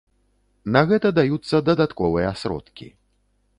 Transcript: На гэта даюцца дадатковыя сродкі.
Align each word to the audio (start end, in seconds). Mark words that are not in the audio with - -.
На 0.75 0.81
гэта 0.91 1.11
даюцца 1.19 1.61
дадатковыя 1.69 2.29
сродкі. 2.45 2.91